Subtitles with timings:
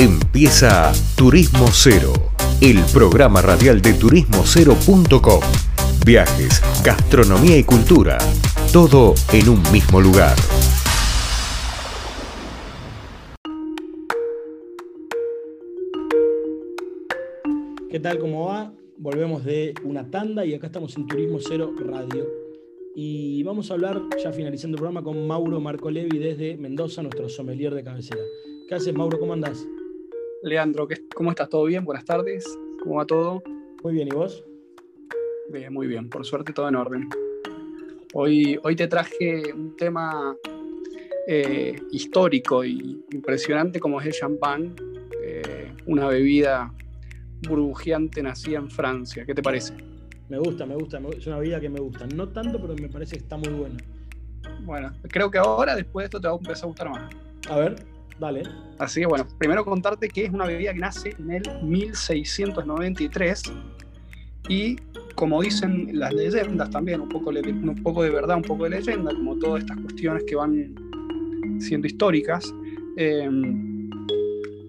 [0.00, 2.12] Empieza Turismo Cero,
[2.60, 5.40] el programa radial de turismocero.com.
[6.06, 8.16] Viajes, gastronomía y cultura,
[8.72, 10.36] todo en un mismo lugar.
[17.90, 18.20] ¿Qué tal?
[18.20, 18.72] ¿Cómo va?
[18.98, 22.24] Volvemos de una tanda y acá estamos en Turismo Cero Radio.
[22.94, 27.74] Y vamos a hablar, ya finalizando el programa, con Mauro Marcolevi desde Mendoza, nuestro sommelier
[27.74, 28.22] de cabecera.
[28.68, 29.18] ¿Qué haces, Mauro?
[29.18, 29.66] ¿Cómo andás?
[30.42, 31.48] Leandro, ¿cómo estás?
[31.48, 31.84] ¿Todo bien?
[31.84, 32.44] Buenas tardes.
[32.82, 33.42] ¿Cómo va todo?
[33.82, 34.44] Muy bien, ¿y vos?
[35.50, 36.08] Bien, muy bien.
[36.08, 37.08] Por suerte todo en orden.
[38.14, 40.36] Hoy, hoy te traje un tema
[41.26, 44.76] eh, histórico y impresionante como es el champán,
[45.24, 46.72] eh, una bebida
[47.48, 49.26] burbujeante nacida en Francia.
[49.26, 49.74] ¿Qué te parece?
[50.28, 52.06] Me gusta, me gusta, es una bebida que me gusta.
[52.06, 53.76] No tanto, pero me parece que está muy buena.
[54.60, 57.12] Bueno, creo que ahora, después de esto, te va a empezar a gustar más.
[57.48, 57.97] A ver.
[58.18, 58.42] Dale.
[58.78, 63.42] Así que bueno, primero contarte que es una bebida que nace en el 1693
[64.48, 64.76] y
[65.18, 69.64] como dicen las leyendas también, un poco, de verdad, un poco de leyenda, como todas
[69.64, 70.74] estas cuestiones que van
[71.58, 72.54] siendo históricas,
[72.96, 73.90] em,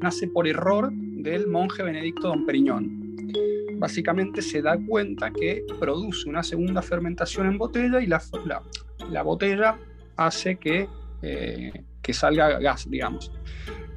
[0.00, 3.16] nace por error del monje Benedicto Don Periñón.
[3.78, 8.20] Básicamente se da cuenta que produce una segunda fermentación en botella y la,
[9.10, 9.78] la, botella
[10.16, 10.88] hace que
[11.22, 13.32] eh, que salga gas, digamos.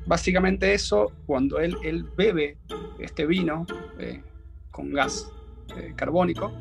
[0.05, 2.57] Básicamente eso, cuando él, él bebe
[2.99, 3.65] este vino
[3.97, 4.21] eh,
[4.69, 5.31] con gas
[5.75, 6.53] eh, carbónico,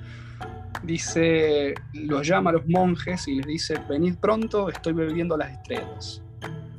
[0.82, 6.22] dice, los llama a los monjes y les dice, venid pronto, estoy bebiendo las estrellas.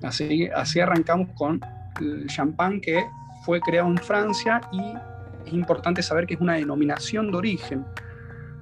[0.02, 1.61] Así, así arrancamos con
[2.02, 3.05] el champán que
[3.45, 4.81] fue creado en Francia y
[5.47, 7.86] es importante saber que es una denominación de origen,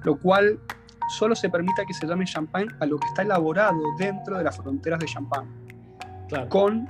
[0.02, 0.60] lo cual
[1.08, 4.56] solo se permite que se llame champán a lo que está elaborado dentro de las
[4.56, 5.63] fronteras de champán
[6.48, 6.88] con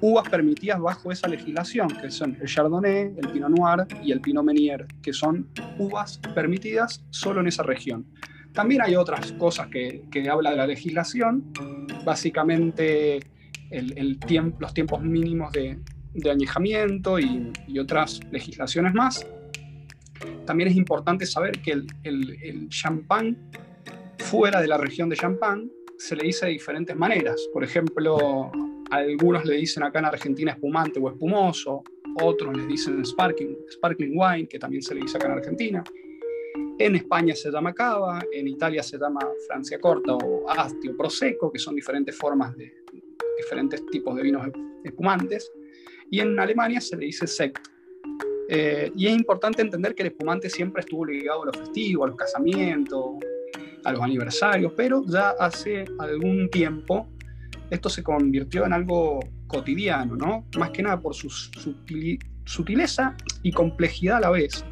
[0.00, 4.44] uvas permitidas bajo esa legislación, que son el Chardonnay, el Pinot Noir y el Pinot
[4.44, 8.06] Meunier, que son uvas permitidas solo en esa región.
[8.52, 11.52] También hay otras cosas que, habla de la legislación,
[12.04, 13.20] básicamente
[14.58, 15.78] los tiempos mínimos de,
[16.28, 19.24] añejamiento y, y, otras legislaciones más.
[20.44, 23.38] También es importante saber que el, el, el champán
[24.18, 27.46] fuera de la región de champán se le dice de diferentes maneras.
[27.52, 28.50] Por ejemplo,
[28.90, 31.84] algunos le dicen acá en Argentina espumante o espumoso,
[32.22, 35.84] otros le dicen sparkling, sparkling wine, que también se le dice acá en Argentina.
[36.78, 41.52] En España se llama cava, en Italia se llama Francia corta o asti o prosecco,
[41.52, 42.72] que son diferentes formas de
[43.36, 44.48] diferentes tipos de vinos
[44.82, 45.52] espumantes.
[46.10, 47.68] Y en Alemania se le dice sect.
[48.48, 52.08] Eh, y es importante entender que el espumante siempre estuvo ligado a los festivos, a
[52.08, 53.16] los casamientos,
[53.84, 57.08] a los aniversarios, pero ya hace algún tiempo
[57.70, 60.44] esto se convirtió en algo cotidiano, ¿no?
[60.58, 61.30] Más que nada por su
[62.44, 64.64] sutileza y complejidad a la vez,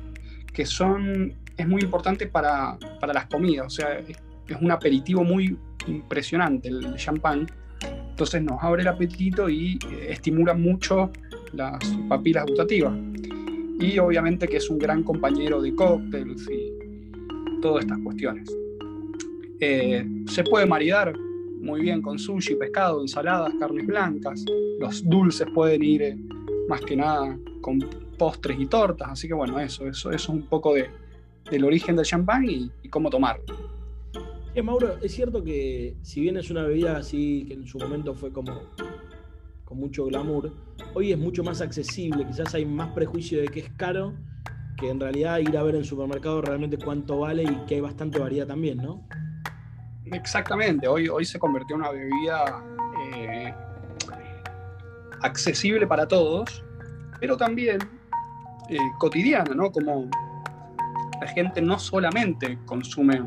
[0.52, 4.16] que son, es muy importante para, para las comidas, o sea, es,
[4.60, 7.46] un aperitivo muy impresionante el champán,
[8.10, 11.12] entonces nos abre el apetito y eh, estimula mucho
[11.52, 12.94] las papilas gustativas.
[13.78, 18.48] Y obviamente que es un gran compañero de cócteles y todas estas cuestiones.
[19.60, 21.12] Eh, se puede maridar
[21.60, 24.44] muy bien con sushi, pescado, ensaladas, carnes blancas.
[24.78, 26.16] Los dulces pueden ir eh,
[26.68, 27.80] más que nada con
[28.16, 29.08] postres y tortas.
[29.10, 30.88] Así que bueno, eso, eso, es un poco de,
[31.50, 33.44] del origen del champán y, cómo tomarlo.
[34.62, 38.32] Mauro, es cierto que si bien es una bebida así que en su momento fue
[38.32, 38.60] como
[39.64, 40.52] con mucho glamour,
[40.94, 44.14] hoy es mucho más accesible, quizás hay más prejuicio de que es caro
[44.76, 47.80] que en realidad ir a ver en el supermercado realmente cuánto vale y que hay
[47.80, 49.06] bastante variedad también, ¿no?
[50.12, 52.64] Exactamente, hoy, hoy se convirtió en una bebida
[53.14, 53.54] eh,
[55.22, 56.64] accesible para todos,
[57.20, 57.78] pero también
[58.68, 59.70] eh, cotidiana, ¿no?
[59.70, 60.08] Como
[61.20, 63.22] la gente no solamente consume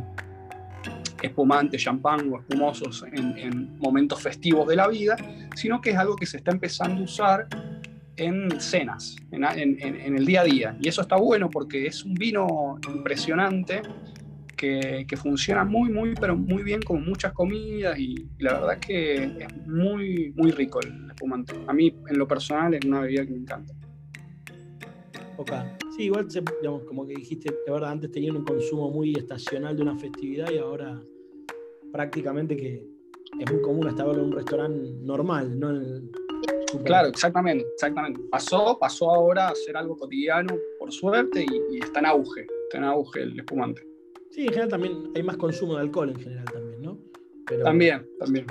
[1.22, 5.16] espumante, champán o espumosos en, momentos festivos de la vida,
[5.56, 7.48] sino que es algo que se está empezando a usar
[8.18, 10.78] en cenas, en, en, el día a día.
[10.80, 13.82] Y eso está bueno porque es un vino impresionante
[14.62, 19.24] que, funciona muy, muy, pero muy bien con muchas comidas y, la verdad es que
[19.24, 21.54] es muy, muy rico el espumante.
[21.68, 23.74] A mí, en lo personal, es una bebida que me encanta.
[25.38, 25.52] Ok.
[25.98, 29.82] Sí, igual, digamos, como que dijiste, de verdad, antes tenían un consumo muy estacional de
[29.82, 31.02] una festividad y ahora
[31.92, 32.86] prácticamente que
[33.40, 35.72] es muy común hasta verlo en un restaurante normal, no
[36.86, 38.22] Claro, exactamente, exactamente.
[38.32, 42.78] Pasó, pasó ahora a ser algo cotidiano, por suerte, y, y está en auge, está
[42.78, 43.91] en auge el espumante.
[44.32, 46.98] Sí, en general también hay más consumo de alcohol en general también, ¿no?
[47.64, 48.46] también, también.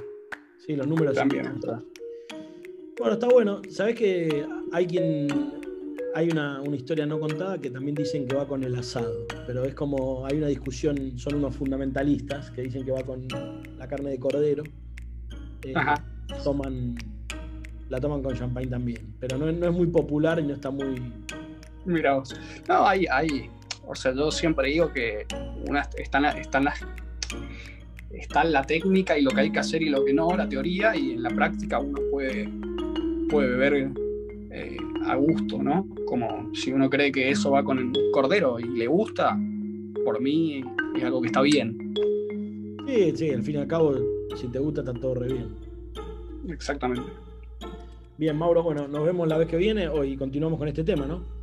[0.58, 1.58] Sí, los números también.
[2.98, 3.62] Bueno, está bueno.
[3.70, 5.58] Sabes que hay quien.
[6.14, 9.64] Hay una, una, historia no contada que también dicen que va con el asado, pero
[9.64, 13.28] es como hay una discusión, son unos fundamentalistas que dicen que va con
[13.78, 14.64] la carne de cordero.
[15.62, 15.72] Eh,
[16.42, 16.96] toman,
[17.90, 21.00] la toman con champagne también, pero no, no, es muy popular y no está muy.
[21.84, 22.20] Mira,
[22.68, 23.48] no, hay, hay,
[23.90, 25.26] o sea, yo siempre digo que
[25.68, 26.84] una, están, están las
[28.10, 30.94] está la técnica y lo que hay que hacer y lo que no, la teoría,
[30.96, 32.48] y en la práctica uno puede,
[33.28, 33.90] puede beber
[34.50, 34.76] eh,
[35.06, 35.88] a gusto, ¿no?
[36.06, 39.38] Como si uno cree que eso va con el cordero y le gusta,
[40.04, 40.62] por mí
[40.96, 41.94] es algo que está bien.
[42.86, 43.94] Sí, sí, al fin y al cabo,
[44.36, 45.48] si te gusta está todo re bien.
[46.48, 47.10] Exactamente.
[48.18, 51.39] Bien, Mauro, bueno, nos vemos la vez que viene y continuamos con este tema, ¿no?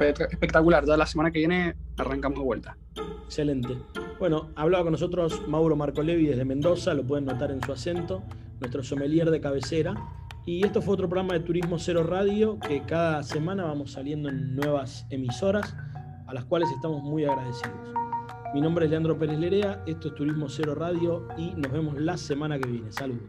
[0.00, 2.76] Espectacular, ya la semana que viene arrancamos de vuelta.
[3.24, 3.76] Excelente.
[4.18, 8.22] Bueno, hablaba con nosotros Mauro Marcolevi desde Mendoza, lo pueden notar en su acento,
[8.60, 9.94] nuestro sommelier de cabecera.
[10.46, 14.56] Y esto fue otro programa de Turismo Cero Radio que cada semana vamos saliendo en
[14.56, 15.76] nuevas emisoras,
[16.26, 17.76] a las cuales estamos muy agradecidos.
[18.54, 22.16] Mi nombre es Leandro Pérez Lerea, esto es Turismo Cero Radio y nos vemos la
[22.16, 22.90] semana que viene.
[22.90, 23.28] Saludos.